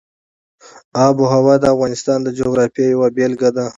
آب 1.07 1.15
وهوا 1.23 1.55
د 1.61 1.65
افغانستان 1.73 2.19
د 2.23 2.29
جغرافیې 2.37 2.85
یوه 2.93 3.07
بېلګه 3.17 3.49
ده. 3.57 3.65